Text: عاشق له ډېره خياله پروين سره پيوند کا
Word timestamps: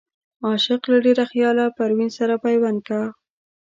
عاشق 0.45 0.81
له 0.91 0.97
ډېره 1.05 1.23
خياله 1.31 1.65
پروين 1.77 2.09
سره 2.17 2.33
پيوند 2.45 2.79
کا 2.87 3.01